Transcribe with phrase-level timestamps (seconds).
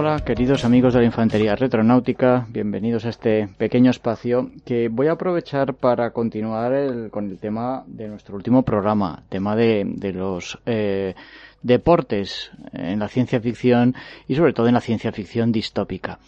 [0.00, 5.14] Hola, queridos amigos de la Infantería Retronáutica, bienvenidos a este pequeño espacio que voy a
[5.14, 11.16] aprovechar para continuar con el tema de nuestro último programa, tema de, los eh,
[11.62, 13.96] deportes en la ciencia ficción
[14.28, 16.20] y sobre todo en la ciencia ficción distópica.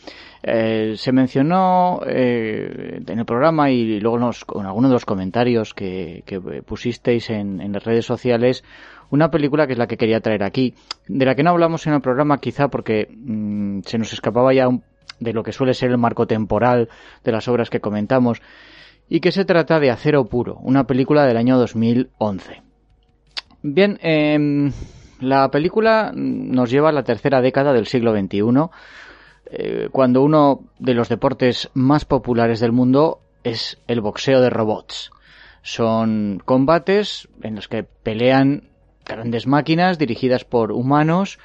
[0.43, 6.25] Eh, se mencionó eh, en el programa y luego en, algunos de los comentarios que,
[6.67, 8.65] pusisteis en las redes sociales
[9.11, 10.75] una película que es la que quería traer aquí,
[11.09, 14.69] de la que no hablamos en el programa quizá porque mm, se nos escapaba ya
[15.19, 16.89] de lo que suele ser el marco temporal
[17.25, 18.41] de las obras que comentamos,
[19.09, 22.63] y que se trata de Acero Puro, una película del año 2011.
[23.63, 24.73] Bien, em,
[25.19, 28.71] la película nos lleva a la tercera década del siglo XXI,
[29.51, 35.11] eh, cuando uno de los deportes más populares del mundo es el boxeo de robots.
[35.63, 38.71] Son combates en los que pelean
[39.11, 41.39] grandes máquinas dirigidas por humanos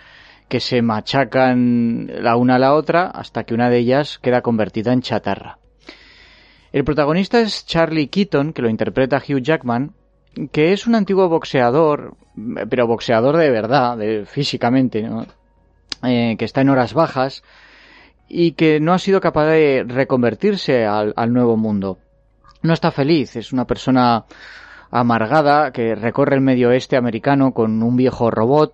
[0.47, 4.93] que se machacan la una a la otra hasta que una de ellas queda convertida
[4.93, 5.57] en chatarra.
[6.71, 9.93] El protagonista es Charlie Keaton, que lo interpreta Hugh Jackman,
[10.51, 12.15] que es un antiguo boxeador,
[12.69, 15.07] pero boxeador de verdad, físicamente,
[16.03, 17.43] eh, que está en horas bajas
[18.27, 21.99] y que no ha sido capaz de reconvertirse al nuevo mundo.
[22.61, 24.25] No está feliz, es una persona
[24.91, 28.73] amargada que recorre el medio oeste americano con un viejo robot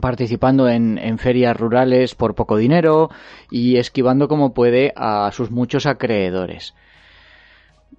[0.00, 3.10] participando en, ferias rurales por poco dinero
[3.50, 6.74] y esquivando como puede a sus muchos acreedores.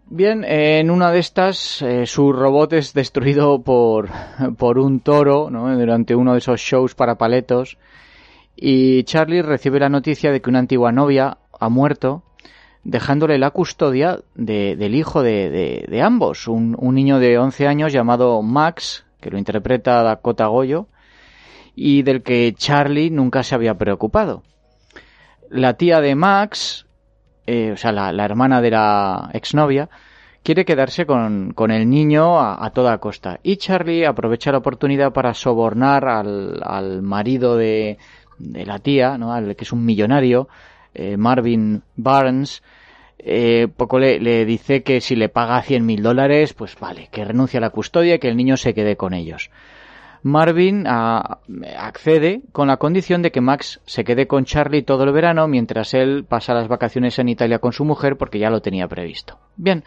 [0.06, 4.10] Bien, en una de estas eh, su robot es destruido por,
[4.58, 7.78] por un toro durante uno de esos shows para paletos
[8.56, 12.24] y Charlie recibe la noticia de que una antigua novia ha muerto
[12.84, 19.32] dejándole la custodia del hijo de, ambos, un, niño de 11 años llamado Max, que
[19.32, 20.88] lo interpreta Dakota Goyo,
[21.76, 24.44] y del que Charlie nunca se había preocupado.
[25.50, 26.86] La tía de Max,
[27.48, 29.90] eh, o sea, la, hermana de la exnovia,
[30.44, 33.40] quiere quedarse con, el niño a, toda costa.
[33.44, 37.98] Y Charlie aprovecha la oportunidad para sobornar al, marido de,
[38.40, 39.32] la tía, ¿no?
[39.34, 40.50] al que es un millonario,
[40.94, 42.64] eh, Marvin Barnes,
[43.20, 47.58] eh, poco le, dice que si le paga 100 mil dólares, pues vale, que renuncie
[47.58, 49.50] a la custodia y que el niño se quede con ellos.
[50.24, 55.50] Marvin accede con la condición de que Max se quede con Charlie todo el verano
[55.50, 59.38] mientras él pasa las vacaciones en Italia con su mujer porque ya lo tenía previsto.
[59.58, 59.84] Bien.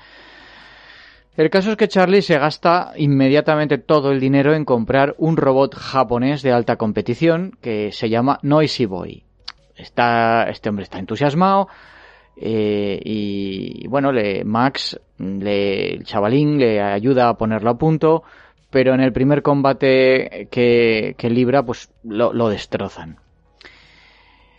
[1.36, 5.74] El caso es que Charlie se gasta inmediatamente todo el dinero en comprar un robot
[5.74, 9.25] japonés de alta competición que se llama Noisy Boy.
[9.76, 11.68] Está, este hombre está entusiasmado,
[12.36, 14.10] eh, y bueno,
[14.44, 18.22] Max, le, el chavalín, le ayuda a ponerlo a punto,
[18.70, 23.16] pero en el primer combate que, que libra, pues lo, lo, destrozan.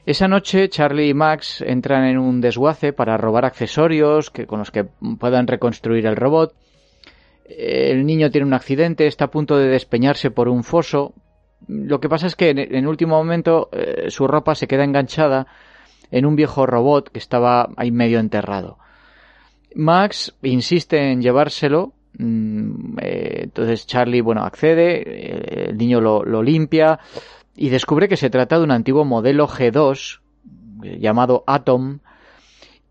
[0.05, 4.71] Esa noche Charlie y Max entran en un desguace para robar accesorios que, con los
[4.71, 4.85] que
[5.19, 6.55] puedan reconstruir el robot.
[7.45, 11.13] El niño tiene un accidente, está a punto de despeñarse por un foso.
[11.67, 15.47] Lo que pasa es que en el último momento eh, su ropa se queda enganchada
[16.11, 18.77] en un viejo robot que estaba ahí medio enterrado.
[19.75, 26.99] Max insiste en llevárselo, mm, eh, entonces Charlie, bueno, accede, eh, el niño lo, limpia
[27.55, 30.19] y descubre que se trata de un antiguo modelo G2
[30.83, 31.99] eh, llamado Atom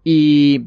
[0.04, 0.66] y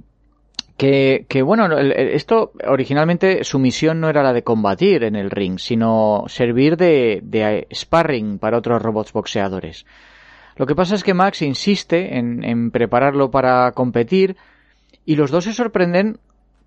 [0.79, 6.23] que, bueno, esto originalmente su misión no era la de combatir en el ring, sino
[6.27, 9.85] servir de, de sparring para otros robots boxeadores.
[10.55, 14.37] Lo que pasa es que Max insiste en, prepararlo para competir
[15.05, 16.19] y los dos se sorprenden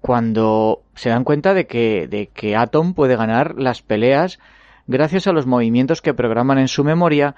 [0.03, 4.41] cuando se dan cuenta de que, de que Atom puede ganar las peleas
[4.87, 7.35] gracias a los movimientos que programan en su memoria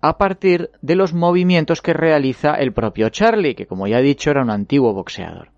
[0.00, 4.30] a partir de los movimientos que realiza el propio Charlie, que como ya he dicho
[4.30, 5.55] era un antiguo boxeador.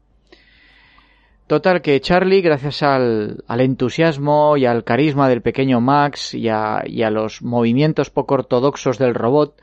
[1.49, 7.41] Total que Charlie, gracias al, entusiasmo y al carisma del pequeño Max y a, los
[7.41, 9.59] movimientos poco ortodoxos del robot,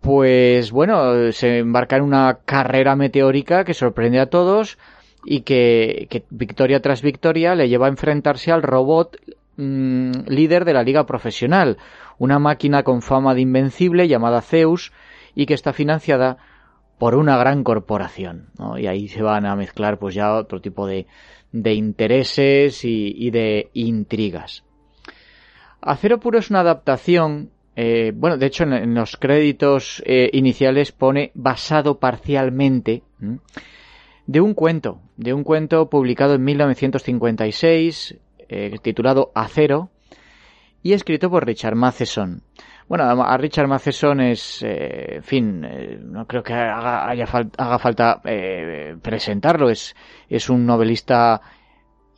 [0.00, 4.78] pues bueno, se embarca en una carrera meteórica que sorprende a todos
[5.24, 9.16] y que, victoria tras victoria le lleva a enfrentarse al robot
[9.56, 11.78] mmm, líder de la liga profesional,
[12.16, 14.92] una máquina con fama de invencible llamada Zeus
[15.34, 16.38] y que está financiada
[17.00, 18.50] por una gran corporación.
[18.76, 21.06] Y ahí se van a mezclar pues ya otro tipo de,
[21.50, 24.64] de intereses y, de intrigas.
[25.80, 31.30] Acero Puro es una adaptación, eh, bueno, de hecho en, los créditos eh, iniciales pone
[31.32, 33.02] basado parcialmente
[34.26, 38.18] de un cuento, de un cuento publicado en 1956,
[38.50, 39.88] eh, titulado Acero,
[40.82, 42.42] y escrito por Richard Matheson.
[42.90, 47.24] Bueno, a Richard Matheson es, eh, en fin, eh, no creo que haga, haya
[47.56, 49.70] haga falta eh, presentarlo.
[49.70, 49.94] Es,
[50.28, 51.40] es un novelista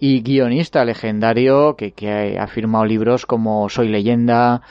[0.01, 4.63] y guionista legendario que, que, ha firmado libros como Soy leyenda,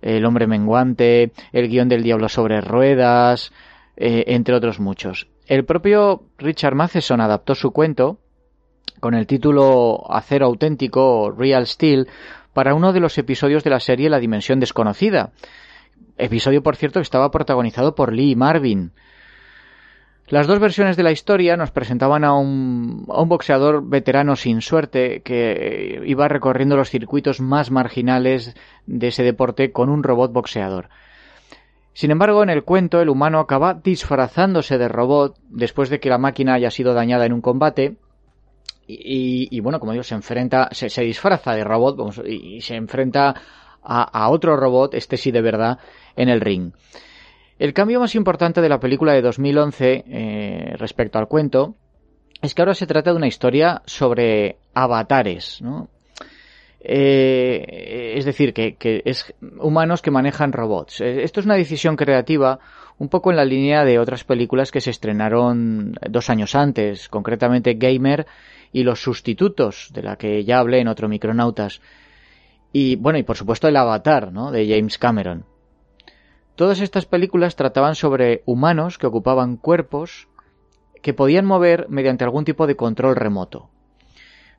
[0.00, 3.52] El hombre menguante, El guion del diablo sobre ruedas,
[3.94, 5.28] entre otros muchos.
[5.46, 8.16] El propio Richard Matheson adaptó su cuento
[9.00, 12.08] con el título Acero auténtico, Real Steel,
[12.52, 15.32] para uno de los episodios de la serie La Dimensión Desconocida.
[16.18, 18.92] Episodio, por cierto, que estaba protagonizado por Lee Marvin.
[20.28, 24.62] Las dos versiones de la historia nos presentaban a un, a un, boxeador veterano sin
[24.62, 28.54] suerte que iba recorriendo los circuitos más marginales
[28.86, 30.88] de ese deporte con un robot boxeador.
[31.94, 36.18] Sin embargo, en el cuento el humano acaba disfrazándose de robot después de que la
[36.18, 37.96] máquina haya sido dañada en un combate
[38.98, 43.34] y, y, bueno, como digo, se enfrenta, se, disfraza de robot vamos, y, se enfrenta
[43.82, 45.78] a, a, otro robot, este sí de verdad,
[46.16, 46.72] en el ring.
[47.58, 51.76] El cambio más importante de la película de 2011 eh, respecto al cuento
[52.40, 55.88] es que ahora se trata de una historia sobre avatares, ¿no?
[56.84, 61.00] Eh, es decir, que, que, es humanos que manejan robots.
[61.00, 62.58] Eh, esto es una decisión creativa
[62.98, 67.74] un poco en la línea de otras películas que se estrenaron dos años antes, concretamente
[67.74, 68.26] Gamer
[68.72, 71.80] y los sustitutos, de la que ya hablé en otro Micronautas.
[72.72, 74.50] Y bueno, y por supuesto el Avatar, ¿no?
[74.50, 75.44] De James Cameron.
[76.54, 80.28] Todas estas películas trataban sobre humanos que ocupaban cuerpos
[81.02, 83.68] que podían mover mediante algún tipo de control remoto.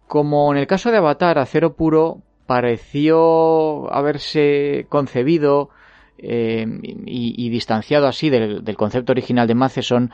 [0.07, 5.69] Como en el caso de Avatar, Acero Puro pareció haberse concebido
[6.18, 6.66] eh,
[7.06, 10.12] y, distanciado así del, del, concepto original de Matheson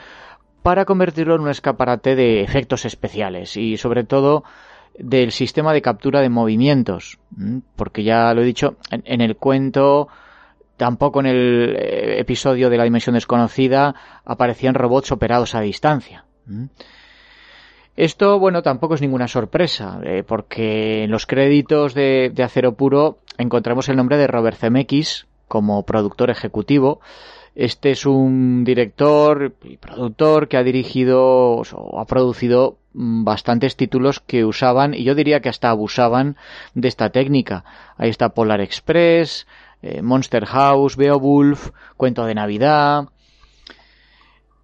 [0.63, 4.43] para convertirlo en un escaparate de efectos especiales y sobre todo
[4.97, 7.19] del sistema de captura de movimientos,
[7.75, 10.09] porque ya lo he dicho, en, el cuento,
[10.75, 13.95] tampoco en el eh, episodio de la dimensión desconocida
[14.25, 16.25] aparecían robots operados a distancia.
[17.95, 23.19] Esto, bueno, tampoco es ninguna sorpresa, eh, porque en los créditos de, de, Acero Puro
[23.37, 26.99] encontramos el nombre de Robert Zemeckis como productor ejecutivo,
[27.55, 34.45] este es un director y productor que ha dirigido o ha producido bastantes títulos que
[34.45, 36.37] usaban y yo diría que hasta abusaban
[36.73, 37.63] de esta técnica.
[37.97, 39.47] Ahí está Polar Express,
[39.81, 43.09] eh, Monster House, Beowulf, Cuento de Navidad.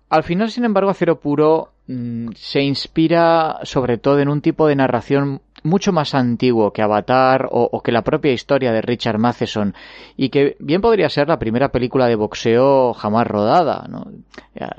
[0.09, 4.75] Al final, sin embargo, Acero Puro mmm, se inspira sobre todo en un tipo de
[4.75, 9.73] narración mucho más antiguo que Avatar o, que la propia historia de Richard Matheson
[10.15, 14.05] y que bien podría ser la primera película de boxeo jamás rodada, ¿no?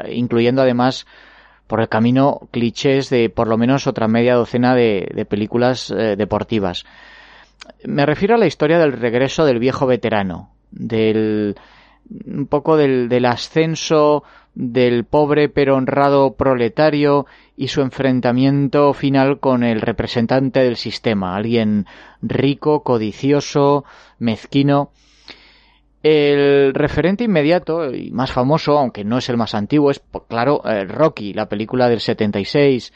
[0.09, 1.07] incluyendo además
[1.66, 6.14] por el camino clichés de por lo menos otra media docena de, de películas eh,
[6.16, 6.85] deportivas.
[7.85, 11.57] Me refiero a la historia del regreso del viejo veterano, del
[12.26, 14.23] un poco del, del ascenso
[14.57, 21.87] del pobre pero honrado proletario y su enfrentamiento final con el representante del sistema, alguien
[22.23, 23.85] rico, codicioso,
[24.19, 24.91] mezquino.
[26.03, 30.85] El referente inmediato y más famoso, aunque no es el más antiguo, es, claro, eh,
[30.85, 32.93] Rocky, la película del 76,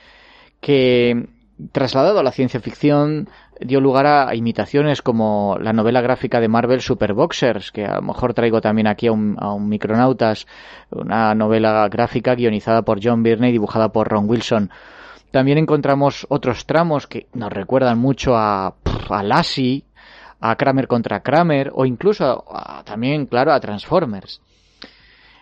[0.61, 1.27] que
[1.73, 3.29] trasladado a la ciencia ficción
[3.61, 8.33] dio lugar a imitaciones como la novela gráfica de Marvel Superboxers, que a lo mejor
[8.33, 10.47] traigo también aquí a un, Micronautas,
[10.91, 14.71] una novela gráfica guionizada por John Byrne y dibujada por Ron Wilson.
[15.31, 18.75] También encontramos otros tramos que nos recuerdan mucho a,
[19.11, 19.85] a Lassie,
[20.41, 24.41] a Kramer contra Kramer o incluso a, también, claro, a Transformers.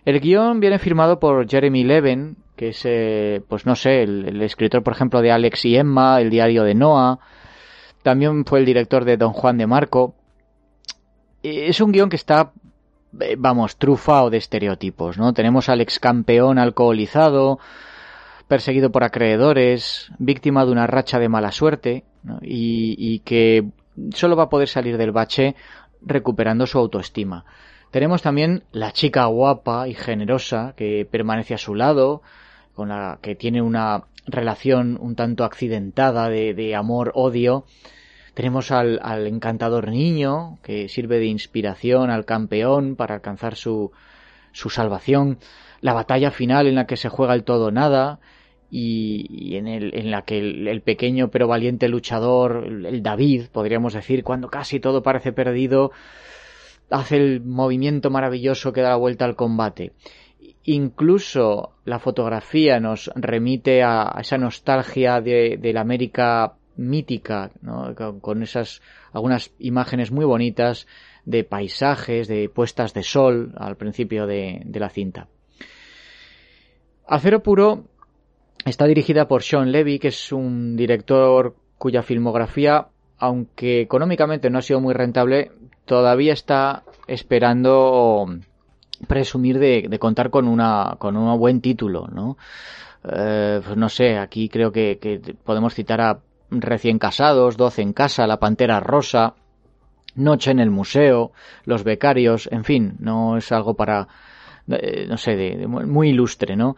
[0.05, 4.43] El guion viene firmado por Jeremy Levin, que es, eh, pues no sé, el, el,
[4.43, 7.21] escritor, por ejemplo, de Alex y Emma, el diario de Noah,
[8.03, 10.17] también fue el director de Don Juan de Marco.
[11.43, 12.51] Es un guion que está,
[13.39, 15.33] vamos, trufado de estereotipos, ¿no?
[15.33, 17.61] Tenemos al ex campeón alcoholizado,
[18.49, 22.05] perseguido por acreedores, víctima de una racha de mala suerte,
[22.43, 23.69] y, y que
[24.15, 25.55] solo va a poder salir del bache
[26.03, 27.45] recuperando su autoestima.
[27.93, 32.23] Tenemos también la chica guapa y generosa que permanece a su lado,
[32.79, 37.65] con la que tiene una relación un tanto accidentada de, amor-odio.
[38.35, 43.91] Tenemos al, encantador niño que sirve de inspiración al campeón para alcanzar su,
[44.53, 45.39] su salvación.
[45.81, 48.21] La batalla final en la que se juega el todo nada
[48.71, 54.23] y, en, el, en, la que el, pequeño pero valiente luchador, el David, podríamos decir,
[54.23, 55.91] cuando casi todo parece perdido,
[56.91, 59.95] hace el movimiento maravilloso que da la vuelta al combate.
[60.65, 67.51] Incluso la fotografía nos remite a, esa nostalgia de, la América mítica,
[68.21, 70.87] con, esas algunas imágenes muy bonitas
[71.25, 75.29] de paisajes, de puestas de sol al principio de, de la cinta.
[77.07, 77.85] Acero Puro
[78.65, 84.63] está dirigida por Sean Levy, que es un director cuya filmografía, aunque económicamente no ha
[84.63, 85.51] sido muy rentable,
[85.87, 88.27] todavía está esperando
[89.07, 92.37] presumir de, contar con una con un buen título, ¿no?
[93.05, 96.19] Eh, pues no sé, aquí creo que, podemos citar a
[96.51, 99.35] Recién Casados, Doce en Casa, La Pantera Rosa,
[100.17, 101.33] Noche en el Museo,
[101.65, 104.09] Los Becarios, en fin, no es algo para,
[104.69, 106.77] eh, no sé, de, muy ilustre, ¿no?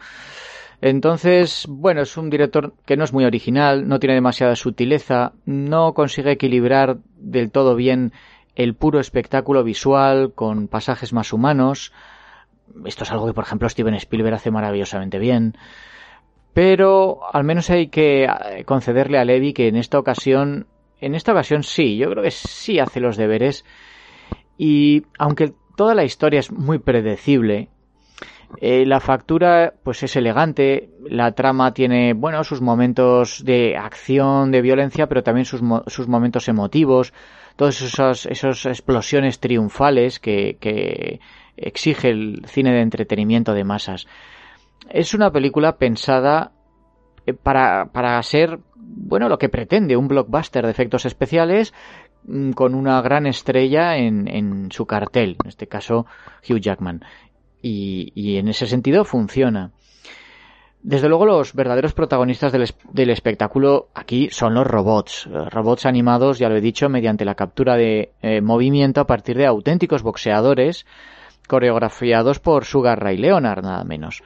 [0.83, 5.93] Entonces, bueno, es un director que no es muy original, no tiene demasiada sutileza, no
[5.93, 8.13] consigue equilibrar del todo bien
[8.55, 11.93] el puro espectáculo visual con pasajes más humanos.
[12.85, 15.57] Esto es algo que, por ejemplo, Steven Spielberg hace maravillosamente bien.
[16.53, 20.67] Pero al menos hay que eh, concederle a Levi que en esta ocasión,
[21.01, 23.65] en esta ocasión sí, yo creo que sí hace los deberes.
[24.59, 27.69] Y aunque toda la historia es muy predecible,
[28.61, 34.61] eh, la factura pues es elegante, la trama tiene, bueno, sus momentos de acción, de
[34.61, 37.13] violencia, pero también sus, sus momentos emotivos,
[37.61, 41.21] todas esas, esas explosiones triunfales que,
[41.59, 44.07] exige el cine de entretenimiento de masas.
[44.89, 46.53] Es una película pensada
[47.27, 51.75] eh, para, para ser, bueno, lo que pretende, un blockbuster de efectos especiales
[52.25, 56.07] mm, con una gran estrella en, su cartel, en este caso
[56.49, 57.05] Hugh Jackman.
[57.61, 59.73] Y en ese sentido funciona.
[60.83, 65.27] Desde luego los verdaderos protagonistas del, espectáculo aquí son los robots.
[65.27, 69.37] Eh, robots animados, ya lo he dicho, mediante la captura de eh, movimiento a partir
[69.37, 70.87] de auténticos boxeadores
[71.47, 74.23] coreografiados por Sugar Ray Leonard, nada menos.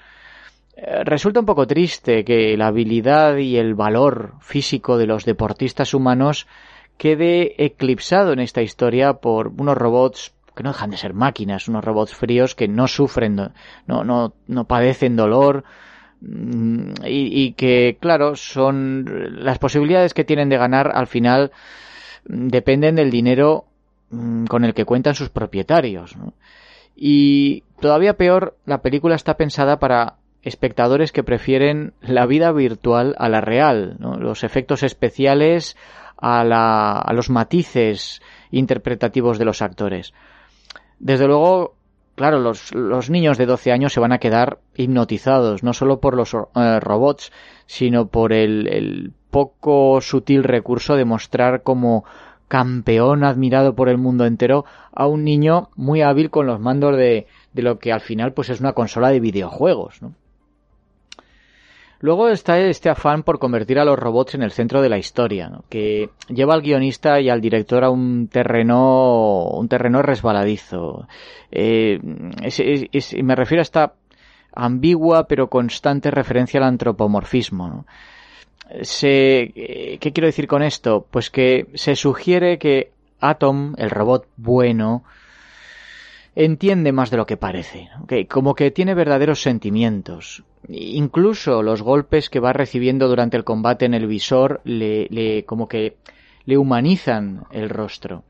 [0.76, 5.92] Eh, resulta un poco triste que la habilidad y el valor físico de los deportistas
[5.92, 6.46] humanos
[6.98, 11.84] quede eclipsado en esta historia por unos robots que no dejan de ser máquinas, unos
[11.84, 15.64] robots fríos que no sufren, no, no, no padecen dolor,
[16.26, 19.04] Mm, y, que, claro, son
[19.44, 21.52] las posibilidades que tienen de ganar al final
[22.28, 23.66] mm, dependen del dinero
[24.10, 26.16] mm, con el que cuentan sus propietarios.
[26.96, 33.28] Y todavía peor, la película está pensada para espectadores que prefieren la vida virtual a
[33.28, 35.76] la real, los efectos especiales
[36.16, 40.14] a, la, a los matices interpretativos de los actores.
[40.98, 41.74] Desde luego,
[42.14, 46.14] claro, los, los, niños de 12 años se van a quedar hipnotizados, no solo por
[46.14, 47.32] los eh, robots,
[47.66, 52.04] sino por el, el, poco sutil recurso de mostrar como
[52.46, 57.26] campeón admirado por el mundo entero a un niño muy hábil con los mandos de,
[57.52, 60.14] de lo que al final pues es una consola de videojuegos, ¿no?
[62.04, 65.50] Luego está este afán por convertir a los robots en el centro de la historia,
[65.70, 71.08] que lleva al guionista y al director a un terreno, un terreno resbaladizo.
[71.50, 73.94] Eh, me refiero a esta
[74.52, 77.86] ambigua pero constante referencia al antropomorfismo.
[78.68, 81.06] ¿Qué quiero decir con esto?
[81.10, 85.04] Pues que se sugiere que Atom, el robot bueno,
[86.36, 87.88] entiende más de lo que parece,
[88.28, 90.44] como que tiene verdaderos sentimientos.
[90.68, 95.68] Incluso los golpes que va recibiendo durante el combate en el visor le, le como
[95.68, 95.96] que
[96.44, 98.24] le humanizan el rostro.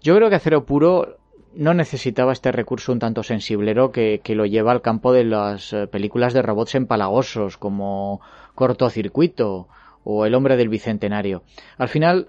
[0.00, 1.18] Yo creo que Acero Puro
[1.54, 5.72] no necesitaba este recurso un tanto sensiblero que, que lo lleva al campo de las
[5.72, 8.20] eh, películas de robots empalagosos como
[8.54, 9.68] Cortocircuito
[10.04, 11.42] o El hombre del bicentenario.
[11.78, 12.28] Al final,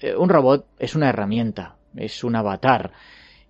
[0.00, 2.92] eh, un robot es una herramienta, es un avatar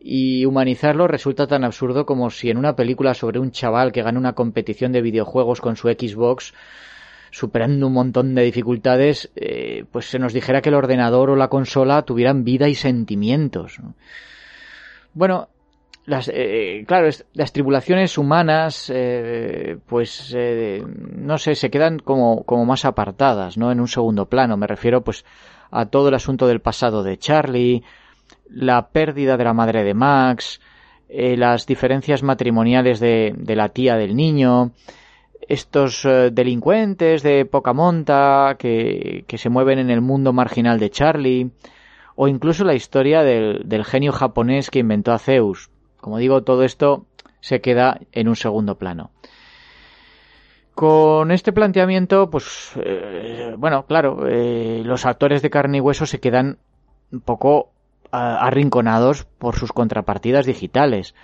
[0.07, 4.19] y humanizarlo resulta tan absurdo como si en una película sobre un chaval que gana
[4.19, 6.53] una competición de videojuegos con su Xbox
[7.31, 11.49] superando un montón de dificultades, eh, pues se nos dijera que el ordenador o la
[11.49, 13.81] consola tuvieran vida y sentimientos.
[15.15, 15.49] Bueno,
[16.05, 22.67] las, eh, claro, las tribulaciones humanas, eh, pues, eh, no sé, se quedan como, como
[22.67, 23.73] más apartadas, ¿no?
[23.73, 24.59] En un segundo plano.
[24.59, 25.25] Me refiero, pues,
[25.71, 27.83] a todo el asunto del pasado de Charlie,
[28.49, 30.61] la pérdida de la madre de Max,
[31.09, 34.73] las diferencias matrimoniales de, la tía del niño,
[35.49, 41.51] estos delincuentes de poca monta que, que se mueven en el mundo marginal de Charlie,
[42.17, 45.71] o incluso la historia del, genio japonés que inventó a Zeus,
[46.01, 47.07] como digo, todo esto
[47.41, 49.11] se queda en un segundo plano.
[50.75, 56.21] Con este planteamiento, pues, eh, bueno, claro, eh, los actores de carne y hueso se
[56.21, 56.59] quedan
[57.13, 57.71] un poco
[58.15, 61.15] arrinconados por sus contrapartidas digitales.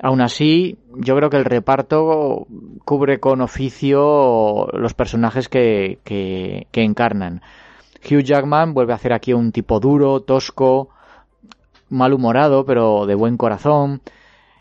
[0.00, 2.46] Aún así, yo creo que el reparto
[2.84, 7.42] cubre con oficio los personajes que, que, encarnan.
[8.04, 10.88] Hugh Jackman vuelve a hacer aquí un tipo duro, tosco,
[11.88, 14.02] malhumorado, pero de buen corazón.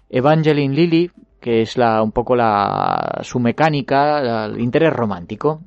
[0.10, 5.62] Evangeline Lilly, que es la, un poco la, su mecánica, el interés romántico.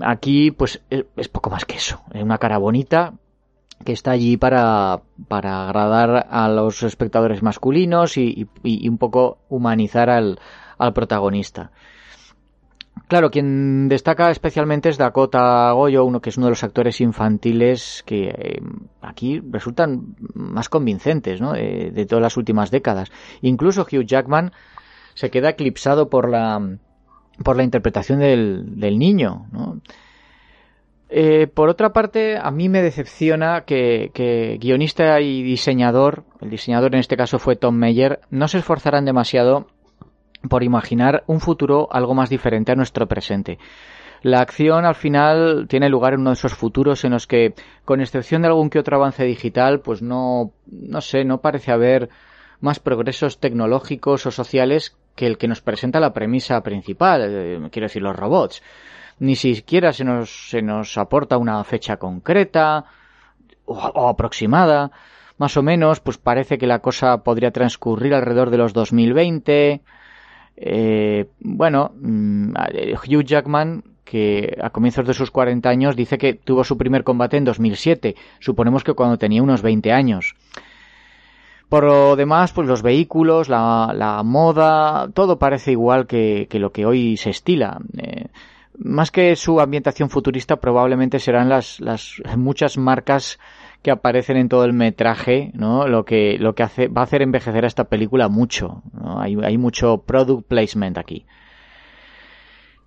[0.00, 2.00] Aquí, pues, es, poco más que eso.
[2.14, 3.12] Es una cara bonita
[3.84, 10.10] que está allí para, para agradar a los espectadores masculinos y, y un poco humanizar
[10.10, 10.38] al,
[10.78, 11.70] al protagonista.
[13.06, 18.02] Claro, quien destaca especialmente es Dakota Goyo, uno que es uno de los actores infantiles
[18.04, 18.60] que eh,
[19.00, 21.52] aquí resultan más convincentes, ¿no?
[21.52, 23.10] De todas las últimas décadas.
[23.40, 24.52] Incluso Hugh Jackman
[25.14, 26.60] se queda eclipsado por la
[27.44, 29.80] por la interpretación del, del niño, ¿no?
[31.10, 36.94] Eh, por otra parte, a mí me decepciona que, que, guionista y diseñador, el diseñador
[36.94, 39.66] en este caso fue Tom Meyer, no se esforzaran demasiado
[40.48, 43.58] por imaginar un futuro algo más diferente a nuestro presente.
[44.22, 48.00] La acción al final tiene lugar en uno de esos futuros en los que, con
[48.00, 52.08] excepción de algún que otro avance digital, pues no, no sé, no parece haber
[52.60, 57.86] más progresos tecnológicos o sociales que el que nos presenta la premisa principal, eh, quiero
[57.86, 58.62] decir, los robots.
[59.20, 62.84] Ni siquiera se nos, se nos aporta una fecha concreta
[63.64, 64.90] o, aproximada.
[65.38, 69.82] Más o menos, pues parece que la cosa podría transcurrir alrededor de los 2020
[70.60, 72.52] eh, bueno, mm,
[73.06, 77.36] Hugh Jackman, que a comienzos de sus 40 años dice que tuvo su primer combate
[77.36, 80.34] en 2007, suponemos que cuando tenía unos 20 años.
[81.68, 87.16] Por lo demás, pues los vehículos, la, moda, todo parece igual que, lo que hoy
[87.18, 87.78] se estila.
[87.98, 88.26] Eh,
[88.78, 93.38] más que su ambientación futurista, probablemente serán las, las muchas marcas
[93.82, 95.86] que aparecen en todo el metraje, ¿no?
[95.86, 98.82] Lo que, lo que hace, va a hacer envejecer a esta película mucho.
[99.18, 101.26] Hay, hay, mucho product placement aquí.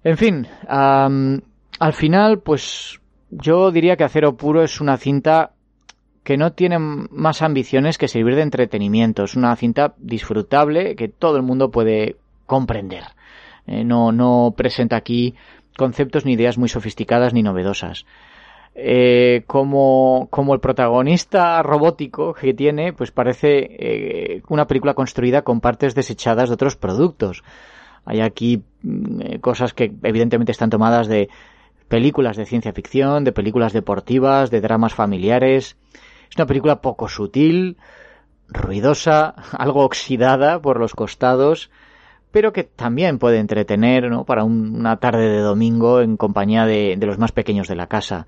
[0.04, 3.00] En fin, al final, pues
[3.30, 5.52] yo diría que Acero Puro es una cinta
[6.24, 9.24] que no tiene más ambiciones que servir de entretenimiento.
[9.24, 13.04] Es una cinta disfrutable que todo el mundo puede comprender.
[13.68, 15.36] Eh, no, no presenta aquí
[15.78, 18.06] conceptos ni ideas muy sofisticadas ni novedosas
[18.74, 25.60] eh, como, como el protagonista robótico que tiene, pues parece eh, una película construida con
[25.60, 27.44] partes desechadas de otros productos.
[28.06, 31.30] Hay aquí mm, eh, cosas que evidentemente están tomadas de
[31.90, 35.76] películas de ciencia ficción, de películas deportivas, de dramas familiares.
[36.30, 37.76] Es una película poco sutil,
[38.48, 41.70] ruidosa, algo oxidada por los costados,
[42.32, 44.24] pero que también puede entretener ¿no?
[44.24, 48.28] para una tarde de domingo en compañía de, los más pequeños de la casa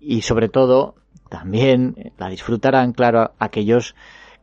[0.00, 0.96] y sobre todo
[1.30, 3.94] también la disfrutarán, claro, aquellos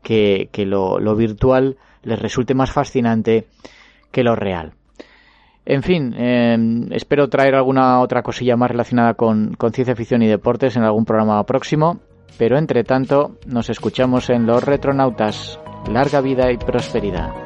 [0.01, 3.47] que, que lo, virtual les resulte más fascinante
[4.11, 4.73] que lo real.
[5.63, 6.57] En fin, eh,
[6.91, 11.05] espero traer alguna otra cosilla más relacionada con, con ciencia ficción y deportes en algún
[11.05, 11.99] programa próximo,
[12.37, 15.59] pero entre tanto nos escuchamos en Los Retronautas.
[15.87, 17.40] Larga vida y prosperidad.